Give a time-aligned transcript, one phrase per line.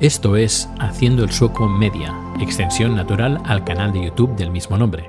[0.00, 5.08] Esto es Haciendo el Sueco Media, extensión natural al canal de YouTube del mismo nombre.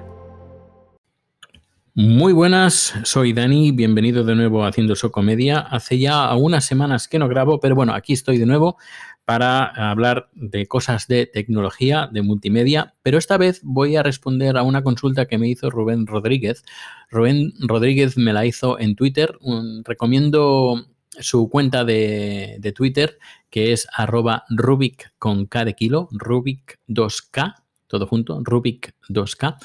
[1.95, 5.57] Muy buenas, soy Dani, bienvenido de nuevo a Haciendo el Sueco Media.
[5.59, 8.77] Hace ya unas semanas que no grabo, pero bueno, aquí estoy de nuevo
[9.25, 14.61] para hablar de cosas de tecnología, de multimedia, pero esta vez voy a responder a
[14.61, 16.63] una consulta que me hizo Rubén Rodríguez.
[17.09, 19.35] Rubén Rodríguez me la hizo en Twitter.
[19.83, 20.85] recomiendo
[21.19, 23.17] su cuenta de, Twitter,
[23.49, 27.55] que es arroba Rubik con K de kilo, Rubik 2K,
[27.87, 29.57] todo junto, Rubik 2K.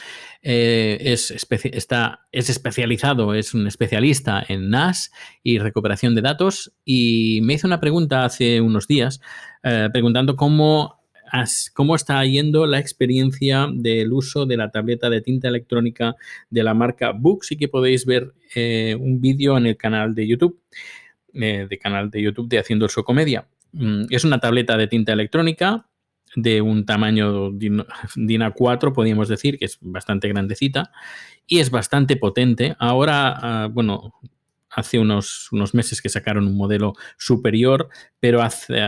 [0.42, 1.30] Eh, es,
[1.64, 5.10] está, es especializado, es un especialista en NAS
[5.42, 9.20] y recuperación de datos y me hizo una pregunta hace unos días
[9.62, 11.00] eh, preguntando cómo,
[11.74, 16.16] cómo está yendo la experiencia del uso de la tableta de tinta electrónica
[16.50, 20.26] de la marca Books y que podéis ver eh, un vídeo en el canal de
[20.26, 20.60] YouTube,
[21.32, 23.46] de canal de YouTube de Haciendo el Comedia.
[23.72, 25.86] Mm, es una tableta de tinta electrónica
[26.36, 27.84] de un tamaño DIN
[28.16, 30.90] A4, podríamos decir, que es bastante grandecita
[31.46, 32.76] y es bastante potente.
[32.78, 34.14] Ahora, ah, bueno,
[34.70, 37.88] hace unos, unos, meses que sacaron un modelo superior,
[38.20, 38.40] pero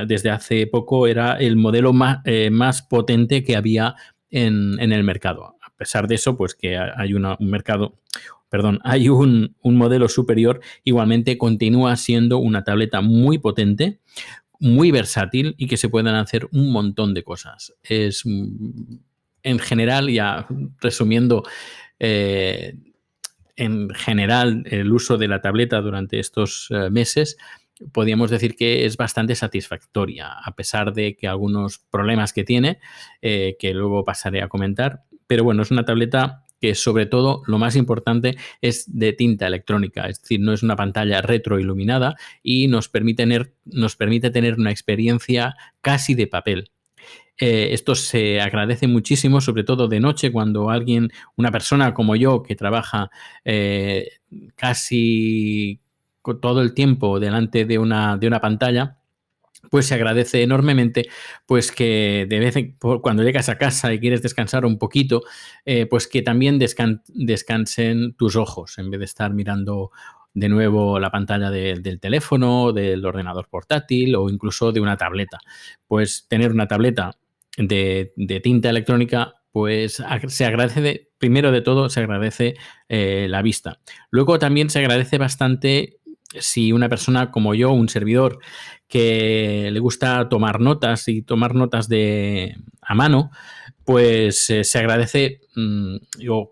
[0.06, 3.96] desde hace poco era el modelo más, eh, más potente que había
[4.30, 5.56] en, el mercado.
[5.82, 7.98] Pesar de eso, pues que hay un mercado,
[8.48, 13.98] perdón, hay un, un modelo superior, igualmente continúa siendo una tableta muy potente,
[14.60, 17.74] muy versátil y que se puedan hacer un montón de cosas.
[17.82, 18.94] Es mm,
[19.42, 20.46] en general, ya
[20.80, 21.42] resumiendo,
[21.98, 22.76] eh,
[23.56, 27.36] en general el uso de la tableta durante estos eh, meses,
[27.92, 32.78] podríamos decir que es bastante satisfactoria, a pesar de que algunos problemas que tiene,
[33.20, 35.02] eh, que luego pasaré a comentar.
[35.32, 40.06] Pero bueno, es una tableta que sobre todo lo más importante es de tinta electrónica,
[40.06, 44.70] es decir, no es una pantalla retroiluminada y nos permite tener, nos permite tener una
[44.70, 46.70] experiencia casi de papel.
[47.38, 52.42] Eh, esto se agradece muchísimo, sobre todo de noche, cuando alguien, una persona como yo,
[52.42, 53.10] que trabaja
[53.46, 54.10] eh,
[54.54, 55.80] casi
[56.42, 58.98] todo el tiempo delante de una, de una pantalla,
[59.70, 61.08] pues se agradece enormemente
[61.46, 65.22] pues que de vez en cuando llegas a casa y quieres descansar un poquito,
[65.64, 69.90] eh, pues que también descansen tus ojos en vez de estar mirando
[70.34, 75.38] de nuevo la pantalla del teléfono, del ordenador portátil o incluso de una tableta.
[75.86, 77.18] Pues tener una tableta
[77.56, 82.54] de, tinta electrónica pues se agradece, primero de todo, se agradece
[82.88, 83.80] eh, la vista.
[84.10, 85.98] Luego también se agradece bastante
[86.40, 88.38] si una persona como yo, un servidor,
[88.88, 93.30] que le gusta tomar notas y tomar notas de a mano,
[93.84, 95.96] pues eh, se agradece mm,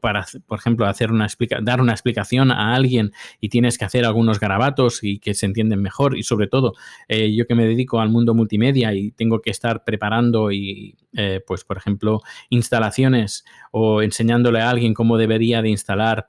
[0.00, 1.28] para, por ejemplo, hacer una
[1.62, 5.80] dar una explicación a alguien y tienes que hacer algunos garabatos y que se entienden
[5.80, 6.74] mejor y sobre todo
[7.08, 11.40] eh, yo que me dedico al mundo multimedia y tengo que estar preparando y eh,
[11.46, 16.26] pues por ejemplo instalaciones o enseñándole a alguien cómo debería de instalar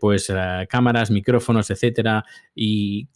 [0.00, 0.32] pues
[0.68, 2.24] cámaras, micrófonos, etcétera
[2.54, 3.08] y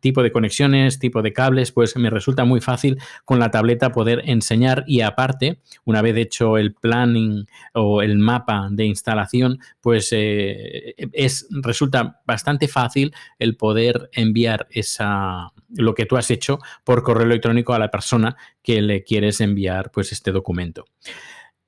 [0.00, 4.22] tipo de conexiones, tipo de cables, pues me resulta muy fácil con la tableta poder
[4.26, 10.94] enseñar y aparte, una vez hecho el planning o el mapa de instalación, pues eh,
[11.12, 17.26] es, resulta bastante fácil el poder enviar esa, lo que tú has hecho por correo
[17.26, 20.86] electrónico a la persona que le quieres enviar pues este documento.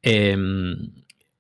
[0.03, 0.93] Em,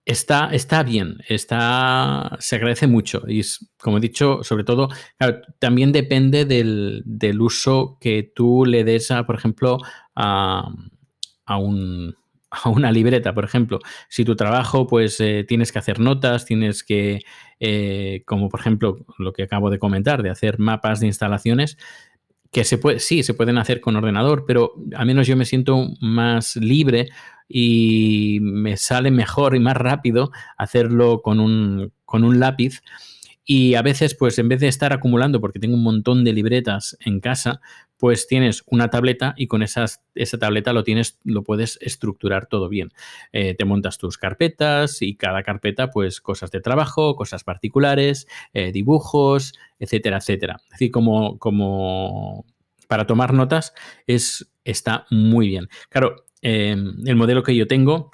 [0.06, 3.42] Está, está bien, está, se agradece mucho y
[3.76, 4.88] como he dicho, sobre todo,
[5.58, 9.78] también depende del, uso que tú le des, a, por ejemplo,
[10.14, 10.68] a,
[11.58, 12.14] un,
[12.50, 13.80] a una libreta, por ejemplo.
[14.08, 17.22] Si tu trabajo, pues eh, tienes que hacer notas, tienes que,
[17.58, 21.78] eh, como por ejemplo lo que acabo de comentar, de hacer mapas de instalaciones,
[22.50, 25.88] que se puede, sí, se pueden hacer con ordenador, pero al menos yo me siento
[26.00, 27.08] más libre
[27.48, 32.82] y me sale mejor y más rápido hacerlo con un, con un lápiz.
[33.48, 36.96] Y a veces, pues en vez de estar acumulando, porque tengo un montón de libretas
[37.00, 37.60] en casa,
[37.96, 42.68] pues tienes una tableta y con esas, esa tableta lo tienes, lo puedes estructurar todo
[42.68, 42.90] bien.
[43.32, 48.72] Eh, te montas tus carpetas y cada carpeta, pues cosas de trabajo, cosas particulares, eh,
[48.72, 50.56] dibujos, etcétera, etcétera.
[50.64, 52.44] Es decir, como, como
[52.88, 53.72] para tomar notas
[54.08, 55.68] es, está muy bien.
[55.88, 58.12] Claro, Em, el modelo que yo tengo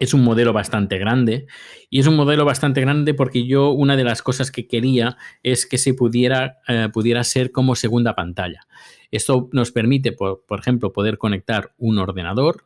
[0.00, 1.46] es un modelo bastante grande
[1.90, 5.66] y es un modelo bastante grande porque yo una de las cosas que quería es
[5.66, 8.66] que se pudiera, eh, pudiera ser como segunda pantalla.
[9.10, 12.64] Esto nos permite, por, ejemplo, poder conectar un ordenador,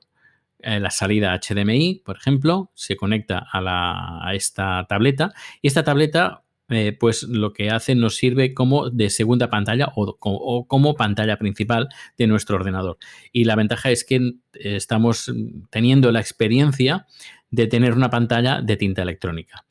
[0.60, 5.82] eh, la salida HDMI, por ejemplo, se conecta a, la, a esta tableta y esta
[5.82, 11.36] tableta eh, pues lo que hace nos sirve como de segunda pantalla o, como pantalla
[11.36, 12.96] principal de nuestro ordenador.
[13.32, 15.30] Y la ventaja es que estamos
[15.70, 17.06] teniendo la experiencia
[17.50, 19.64] de tener una pantalla de tinta electrónica.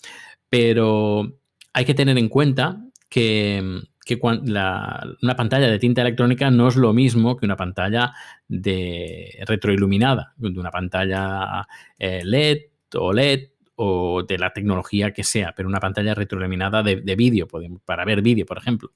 [0.49, 1.39] Pero
[1.73, 2.79] hay que tener en cuenta
[3.09, 3.81] que,
[4.21, 8.13] una pantalla de tinta electrónica no es lo mismo que una pantalla
[8.47, 11.67] de retroiluminada, de una pantalla
[11.97, 12.57] eh, LED
[12.95, 17.47] o LED o de la tecnología que sea, pero una pantalla retroiluminada de, vídeo,
[17.85, 18.91] para ver vídeo, por ejemplo.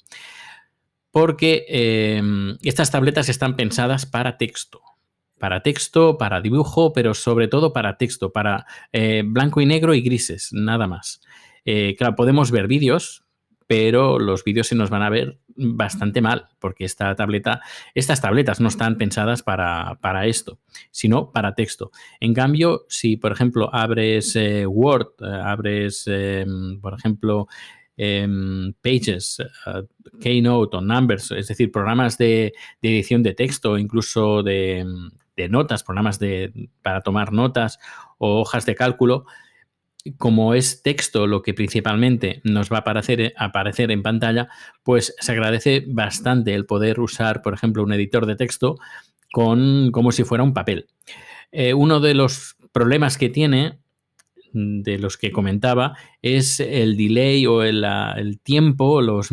[1.12, 4.82] Porque em, estas tabletas están pensadas para texto.
[5.40, 10.02] Para texto, para dibujo, pero sobre todo para texto, para eh, blanco y negro y
[10.02, 11.22] grises, nada más.
[11.66, 13.26] Eh, claro, podemos ver vídeos,
[13.68, 17.62] pero los vídeos se nos van a ver bastante mal, porque esta tableta,
[17.96, 20.60] estas tabletas no están pensadas para, esto,
[20.92, 21.92] sino para texto.
[22.20, 27.48] En cambio, si por ejemplo abres eh, Word, eh, abres, em, por ejemplo,
[27.98, 29.84] em, Pages, eh,
[30.22, 34.86] Keynote o Numbers, es decir, programas de, edición de texto, incluso de,
[35.36, 37.80] de notas, programas de, para tomar notas
[38.18, 39.26] o hojas de cálculo,
[40.18, 44.50] como es texto lo que principalmente nos va a aparecer, aparecer, en pantalla,
[44.84, 48.78] pues se agradece bastante el poder usar, por ejemplo, un editor de texto
[49.32, 50.88] con, como si fuera un papel.
[51.52, 53.80] Eh, uno de los problemas que tiene
[54.54, 57.84] de los que comentaba es el delay o el,
[58.44, 59.30] tiempo, los,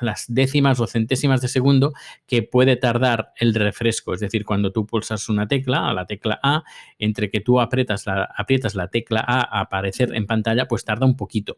[0.00, 1.92] las décimas o centésimas de segundo
[2.26, 4.14] que puede tardar el refresco.
[4.14, 6.64] Es decir, cuando tú pulsas una tecla, a la tecla A,
[6.98, 11.06] entre que tú aprietas la, aprietas la tecla A a aparecer en pantalla, pues tarda
[11.06, 11.56] un poquito.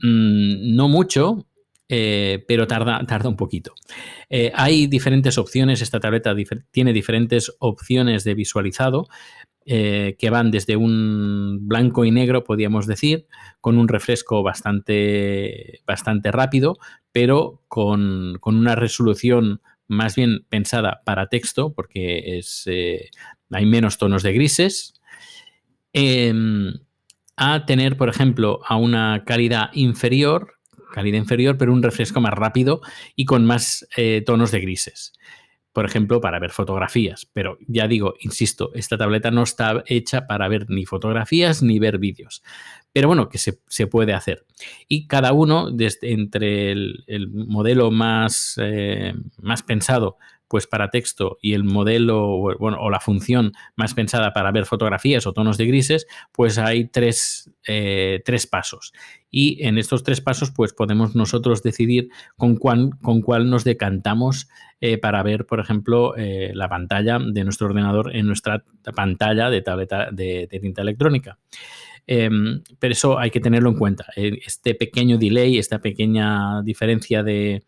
[0.00, 1.46] Mm, no mucho,
[1.88, 3.74] eh, pero tarda, tarda un poquito.
[4.28, 6.34] Eh, hay diferentes opciones, esta tableta
[6.70, 9.08] tiene diferentes opciones de visualizado.
[9.70, 13.26] Eh, que van desde un blanco y negro, podríamos decir,
[13.60, 16.78] con un refresco bastante, bastante rápido,
[17.12, 23.10] pero con, una resolución más bien pensada para texto, porque es, eh,
[23.50, 24.94] hay menos tonos de grises,
[25.92, 26.72] em,
[27.36, 30.54] a tener, por ejemplo, a una calidad inferior,
[30.94, 32.80] calidad inferior, pero un refresco más rápido
[33.16, 35.12] y con más eh, tonos de grises
[35.72, 37.28] por ejemplo, para ver fotografías.
[37.32, 41.98] Pero ya digo, insisto, esta tableta no está hecha para ver ni fotografías ni ver
[41.98, 42.42] vídeos.
[42.92, 44.44] Pero bueno, que se, puede hacer.
[44.88, 50.16] Y cada uno, desde, entre el, modelo más, eh, más pensado
[50.48, 55.26] pues para texto y el modelo bueno, o la función más pensada para ver fotografías
[55.26, 58.92] o tonos de grises, pues hay tres, eh, tres pasos.
[59.30, 64.48] Y en estos tres pasos, pues podemos nosotros decidir con, cuál, con cuál nos decantamos
[64.80, 68.64] eh, para ver, por ejemplo, eh, la pantalla de nuestro ordenador en nuestra
[68.96, 71.38] pantalla de tableta de, tinta electrónica.
[72.06, 74.06] Em, pero eso hay que tenerlo en cuenta.
[74.16, 77.64] Este pequeño delay, esta pequeña diferencia de,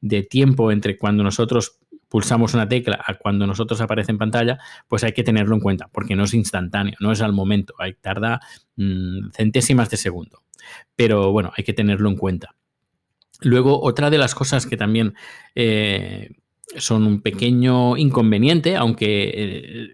[0.00, 1.78] de tiempo entre cuando nosotros
[2.16, 4.58] pulsamos una tecla a cuando nosotros aparece en pantalla,
[4.88, 8.40] pues hay que tenerlo en cuenta, porque no es instantáneo, no es al momento, tarda
[8.76, 10.42] mm, centésimas de segundo.
[10.96, 12.54] Pero bueno, hay que tenerlo en cuenta.
[13.42, 15.12] Luego, otra de las cosas que también
[15.54, 16.30] eh,
[16.78, 19.88] son un pequeño inconveniente, aunque eh,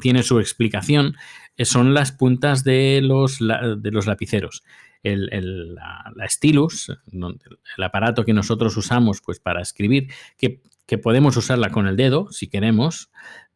[0.00, 1.14] tiene su explicación,
[1.58, 4.64] eh, son las puntas de los, de los lapiceros.
[5.02, 10.08] El, la, stylus, el aparato que nosotros usamos pues, para escribir,
[10.38, 13.12] que que podemos usarla con el dedo si queremos,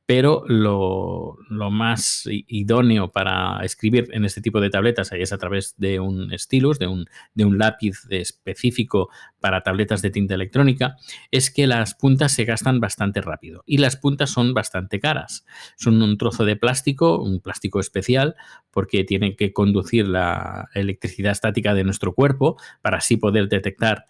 [0.06, 5.98] pero lo, más idóneo para escribir en este tipo de tabletas es a través de
[5.98, 9.08] un stylus, de un, lápiz específico
[9.40, 10.94] para tabletas de tinta electrónica,
[11.32, 15.44] es que las puntas se gastan bastante rápido y las puntas son bastante caras.
[15.76, 18.36] Son un trozo de plástico, un plástico especial,
[18.70, 24.06] porque tiene que conducir la electricidad estática de nuestro cuerpo para así poder detectar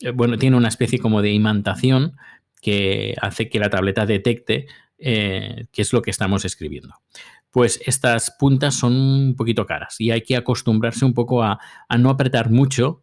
[0.00, 2.16] eh, bueno, tiene una especie como de imantación
[2.64, 4.66] que hace que la tableta detecte
[4.98, 6.94] eh, qué es lo que estamos escribiendo.
[7.50, 11.60] Pues estas puntas son un poquito caras y hay que acostumbrarse un poco a,
[11.98, 13.02] no apretar mucho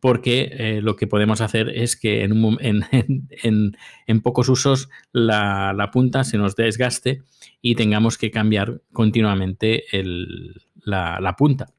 [0.00, 3.76] porque eh, lo que podemos hacer es que en,
[4.22, 7.20] pocos usos la, punta se nos desgaste
[7.60, 9.84] y tengamos que cambiar continuamente
[10.84, 11.74] la punta.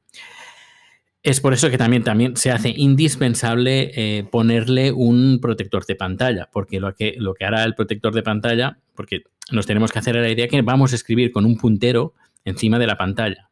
[1.26, 6.48] Es por eso que también, también se hace indispensable eh, ponerle un protector de pantalla,
[6.52, 10.14] porque lo que, lo que hará el protector de pantalla, porque nos tenemos que hacer
[10.14, 12.14] la idea que vamos a escribir con un puntero
[12.44, 13.50] encima de la pantalla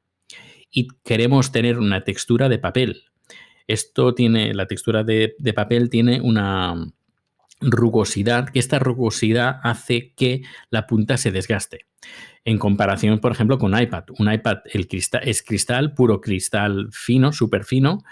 [0.70, 3.02] y queremos tener una textura de papel.
[3.66, 6.76] Esto tiene, la textura de, de papel tiene una
[7.64, 11.86] rugosidad, que esta rugosidad hace que la punta se desgaste
[12.44, 14.04] en comparación, por ejemplo, con iPad.
[14.18, 18.02] Un iPad el cristal, es cristal, puro cristal fino, súper fino,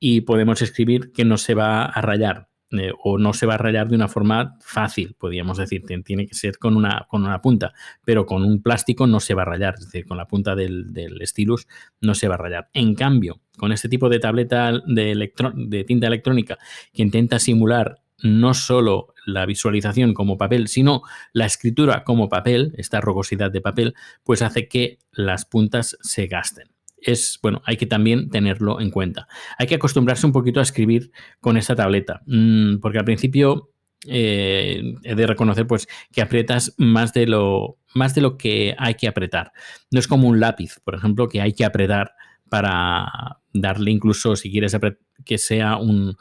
[0.00, 2.48] y podemos escribir que no se va a rayar.
[2.70, 6.34] Eh, o no se va a rayar de una forma fácil, podríamos decir, tiene que
[6.34, 7.72] ser con una, con una punta,
[8.04, 10.92] pero con un plástico no se va a rayar, es decir, con la punta del,
[10.92, 11.66] del stylus
[12.02, 12.68] no se va a rayar.
[12.74, 16.58] En cambio, con este tipo de tableta de, de tinta electrónica
[16.92, 23.00] que intenta simular no solo la visualización como papel, sino la escritura como papel, esta
[23.00, 23.94] rugosidad de papel,
[24.24, 26.70] pues hace que las puntas se gasten
[27.00, 29.28] es, bueno, hay que también tenerlo en cuenta.
[29.58, 31.10] Hay que acostumbrarse un poquito a escribir
[31.40, 33.70] con esta tableta, mm, porque al principio
[34.06, 38.94] eh, he de reconocer pues que aprietas más de lo más de lo que hay
[38.94, 39.52] que apretar.
[39.90, 42.12] No es como un lápiz, por ejemplo, que hay que apretar
[42.48, 44.76] para darle incluso si quieres
[45.24, 46.16] que sea un,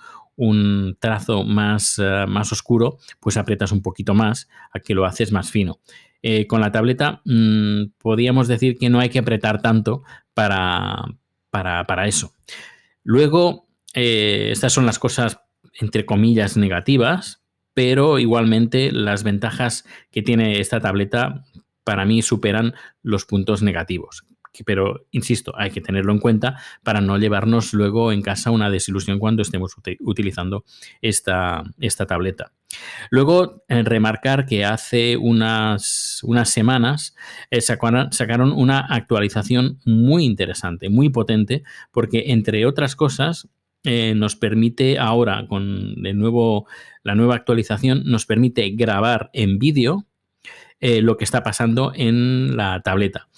[1.00, 5.50] trazo más, eh, más oscuro, pues aprietas un poquito más a que lo haces más
[5.52, 5.80] fino.
[6.22, 10.04] Eh, con la tableta mm, podríamos decir que no hay que apretar tanto
[10.34, 11.04] para,
[11.50, 12.34] para, eso.
[13.04, 15.40] Luego, eh, estas son las cosas,
[15.80, 21.44] entre comillas, negativas, pero igualmente las ventajas que tiene esta tableta
[21.84, 24.26] para mí superan los puntos negativos
[24.64, 29.20] pero insisto, hay que tenerlo en cuenta para no llevarnos luego en casa una desilusión
[29.20, 30.64] cuando estemos utilizando
[31.02, 32.52] esta, esta tableta.
[33.10, 37.16] Luego, eh, remarcar que hace unas, unas semanas
[37.50, 43.48] eh, sacaron, una actualización muy interesante, muy potente, porque entre otras cosas
[43.84, 46.68] eh, nos permite ahora, con de nuevo
[47.04, 50.07] la nueva actualización, nos permite grabar en vídeo
[50.80, 53.30] eh, lo que está pasando en la tableta.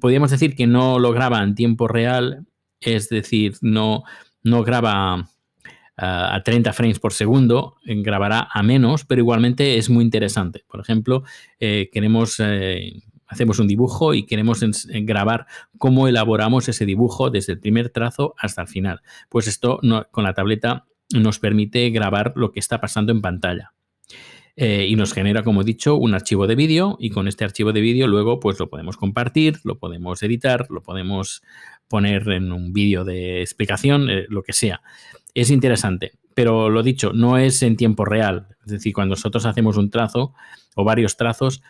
[0.00, 2.46] Podríamos decir que no lo graba en tiempo real,
[2.80, 4.02] es decir, no,
[4.42, 5.28] no graba
[5.96, 10.64] ah, a 30 frames por segundo, eh, grabará a menos, pero igualmente es muy interesante.
[10.66, 11.22] Por ejemplo,
[11.60, 12.40] eh, queremos
[13.28, 15.46] hacemos un dibujo y queremos grabar
[15.78, 19.02] cómo elaboramos ese dibujo desde el primer trazo hasta el final.
[19.30, 23.72] Pues esto con la tableta nos permite grabar lo que está pasando en pantalla.
[24.54, 27.72] Eh, y nos genera, como he dicho, un archivo de vídeo y con este archivo
[27.72, 31.42] de vídeo luego pues lo podemos compartir, lo podemos editar, lo podemos
[31.88, 34.82] poner en un vídeo de explicación, eh, lo que sea.
[35.34, 38.48] Es interesante, pero lo dicho, no es en tiempo real.
[38.66, 40.34] Es decir, cuando nosotros hacemos un trazo
[40.74, 41.62] o varios trazos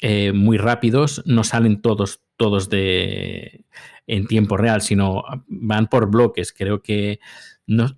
[0.00, 3.64] eh, muy rápidos, no salen todos, todos de,
[4.06, 6.52] en tiempo real, sino van por bloques.
[6.52, 7.20] Creo que
[7.66, 7.96] no,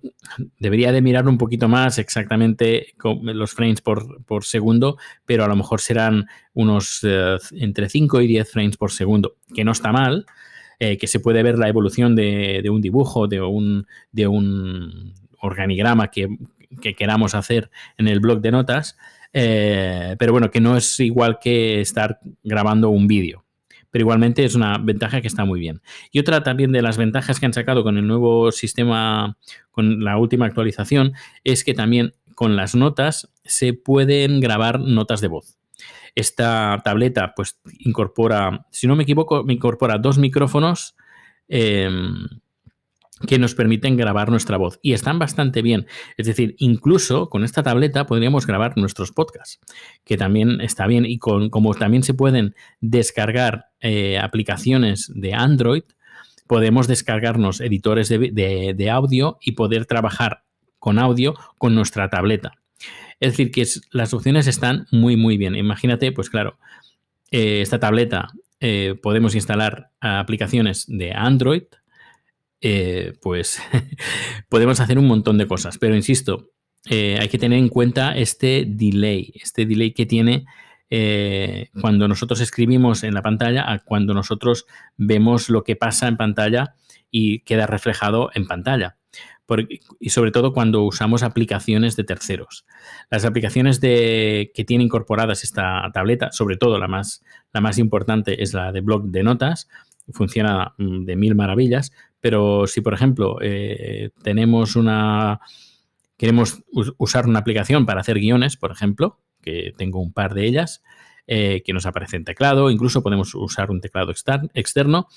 [0.59, 5.81] debería de mirar un poquito más exactamente los frames por, segundo, pero a lo mejor
[5.81, 10.25] serán unos eh, entre 5 y 10 frames por segundo, que no está mal,
[10.79, 16.09] eh, que se puede ver la evolución de, un dibujo, de un, de un organigrama
[16.11, 16.27] que,
[16.97, 18.97] queramos hacer en el blog de notas,
[19.33, 23.46] eh, pero bueno, que no es igual que estar grabando un vídeo
[23.91, 25.81] pero igualmente es una ventaja que está muy bien.
[26.11, 29.37] Y otra también de las ventajas que han sacado con el nuevo sistema,
[29.71, 31.13] con la última actualización,
[31.43, 35.57] es que también con las notas se pueden grabar notas de voz.
[36.15, 40.95] Esta tableta pues incorpora, si no me equivoco, me incorpora dos micrófonos.
[41.47, 42.27] Em,
[43.25, 45.87] que nos permiten grabar nuestra voz y están bastante bien.
[46.17, 49.59] Es decir, incluso con esta tableta podríamos grabar nuestros podcasts,
[50.03, 55.83] que también está bien y con, como también se pueden descargar eh, aplicaciones de Android,
[56.47, 60.43] podemos descargarnos editores de, audio y poder trabajar
[60.79, 62.53] con audio con nuestra tableta.
[63.19, 65.55] Es decir, que las opciones están muy, muy bien.
[65.55, 66.57] Imagínate, pues claro,
[67.31, 71.63] eh, esta tableta eh, podemos instalar aplicaciones de Android,
[72.61, 73.61] eh, pues
[74.49, 75.77] podemos hacer un montón de cosas.
[75.77, 76.51] Pero insisto,
[76.89, 80.45] eh, hay que tener en cuenta este delay, este delay que tiene
[80.89, 86.15] eh, cuando nosotros escribimos en la pantalla a cuando nosotros vemos lo que pasa en
[86.17, 86.75] pantalla
[87.11, 88.97] y queda reflejado en pantalla.
[89.99, 92.65] y sobre todo cuando usamos aplicaciones de terceros.
[93.09, 97.23] Las aplicaciones de, que tiene incorporadas esta tableta, sobre todo la más,
[97.53, 99.69] la más importante es la de blog de notas,
[100.11, 105.39] funciona mm, de mil maravillas, pero si, por ejemplo, eh, tenemos una.
[106.17, 106.63] Queremos
[106.97, 110.81] usar una aplicación para hacer guiones, por ejemplo, que tengo un par de ellas,
[111.27, 114.11] eh, que nos aparece en teclado, incluso podemos usar un teclado
[114.55, 115.07] externo.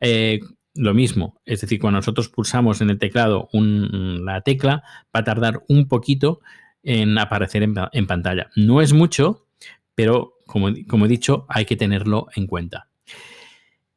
[0.00, 0.40] Eh,
[0.74, 4.82] lo mismo, es decir, cuando nosotros pulsamos en el teclado la tecla,
[5.14, 6.40] va a tardar un poquito
[6.82, 8.48] en aparecer en, pantalla.
[8.56, 9.48] No es mucho,
[9.94, 12.88] pero como, como, he dicho, hay que tenerlo en cuenta.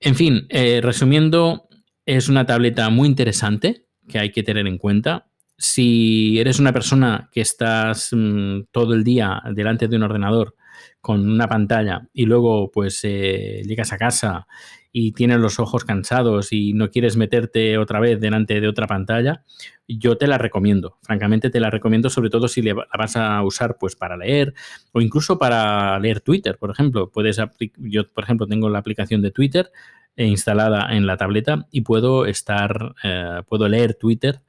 [0.02, 1.70] En fin, resumiendo,
[2.06, 5.28] es una tableta muy interesante que hay que tener en cuenta.
[5.58, 10.56] Si eres una persona que estás mm, todo el día delante de un ordenador
[11.00, 14.48] con una pantalla y luego pues eh, llegas a casa
[14.92, 19.44] y tienes los ojos cansados y no quieres meterte otra vez delante de otra pantalla,
[19.88, 20.98] yo te la recomiendo.
[21.02, 24.54] Francamente te la recomiendo, sobre todo si la vas a usar pues para leer
[24.92, 27.10] o incluso para leer Twitter, por ejemplo.
[27.10, 27.38] Puedes
[27.78, 29.72] yo, por ejemplo, tengo la aplicación de Twitter
[30.16, 34.42] instalada en la tableta y puedo estar, eh, puedo leer Twitter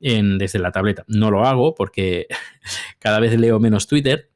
[0.00, 1.04] desde la tableta.
[1.06, 2.26] No lo hago porque
[2.98, 4.30] cada vez leo menos Twitter,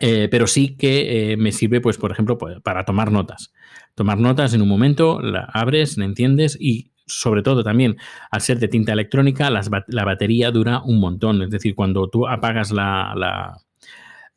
[0.00, 3.52] eh, pero sí que eh, me sirve, pues, por ejemplo, pues, para tomar notas.
[3.94, 7.96] Tomar notas en un momento, la abres, la entiendes y sobre todo también
[8.30, 11.42] al ser de tinta electrónica, la batería dura un montón.
[11.42, 13.56] Es decir, cuando tú apagas la, la,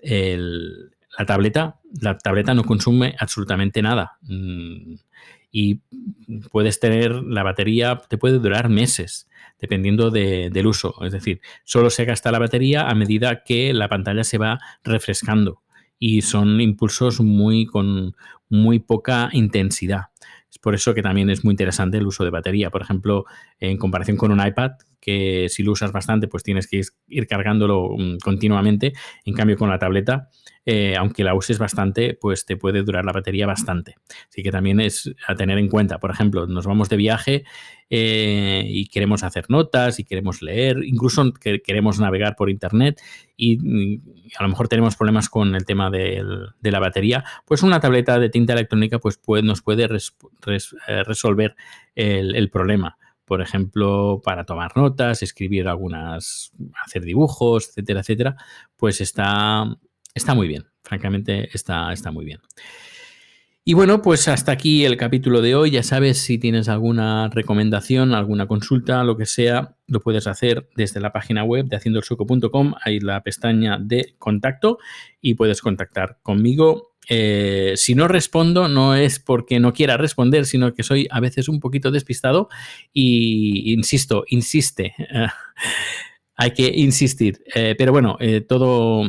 [0.01, 4.17] la tableta, la tableta no consume absolutamente nada.
[4.22, 4.96] Mm,
[5.51, 5.81] y
[6.51, 9.27] puedes tener la batería, te puede durar meses
[9.60, 10.96] dependiendo del uso.
[11.03, 15.62] Es decir, solo se gasta la batería a medida que la pantalla se va refrescando
[16.00, 18.15] y son impulsos muy con
[18.50, 20.05] muy poca intensidad.
[20.50, 22.72] Es por eso que también es muy interesante el uso de batería.
[22.72, 23.25] Por ejemplo,
[23.60, 27.89] en comparación con un iPad, que si lo usas bastante, pues tienes que ir cargándolo
[27.98, 28.93] mm, continuamente.
[29.25, 30.29] En cambio, con la tableta,
[30.63, 33.96] eh, aunque la uses bastante, pues te puede durar la batería bastante.
[34.29, 35.98] Así que también es a tener en cuenta.
[35.98, 37.43] Por ejemplo, nos vamos de viaje
[37.89, 43.01] eh, y queremos hacer notas y queremos leer, incluso queremos navegar por internet
[43.36, 44.00] y,
[44.38, 46.24] a lo mejor tenemos problemas con el tema de
[46.62, 51.55] la batería, pues una tableta de tinta electrónica pues nos puede eh, resolver
[51.96, 52.98] el problema
[53.31, 56.51] por ejemplo, para tomar notas, escribir algunas,
[56.83, 58.35] hacer dibujos, etcétera, etcétera,
[58.75, 59.63] pues está,
[60.13, 60.65] está muy bien.
[60.83, 62.41] Francamente, está, está muy bien.
[63.63, 65.71] Y bueno, pues hasta aquí el capítulo de hoy.
[65.71, 71.00] Ya sabes, si tienes alguna recomendación, alguna consulta, lo que sea, lo puedes hacer desde
[71.00, 72.73] la página web de haciendoelsueco.com.
[72.83, 74.77] Hay la pestaña de contacto
[75.21, 80.74] y puedes contactar conmigo eh, si no respondo, no es porque no quiera responder, sino
[80.74, 82.50] que soy a veces un poquito despistado
[82.93, 84.93] y insisto, insiste.
[86.36, 87.43] hay que insistir.
[87.53, 89.03] Eh, pero bueno, eh, todo,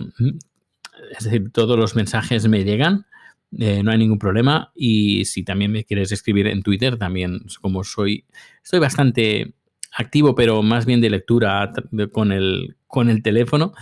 [1.16, 3.06] es decir, todos los mensajes me llegan.
[3.50, 4.72] no hay ningún problema.
[4.74, 8.24] Y si también me quieres escribir en Twitter, también como soy,
[8.64, 9.54] estoy bastante
[9.94, 11.70] activo, pero más bien de lectura
[12.12, 13.74] con el, con el teléfono.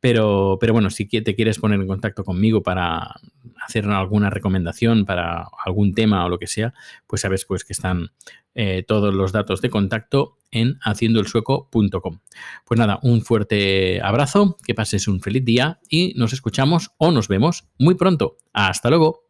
[0.00, 3.16] Pero, pero bueno, si te quieres poner en contacto conmigo para
[3.62, 6.72] hacer alguna recomendación para algún tema o lo que sea,
[7.06, 8.10] pues sabes pues que están
[8.54, 12.20] eh, todos los datos de contacto en haciendoelsueco.com.
[12.64, 17.28] Pues nada, un fuerte abrazo, que pases un feliz día y nos escuchamos o nos
[17.28, 18.38] vemos muy pronto.
[18.52, 19.29] Hasta luego.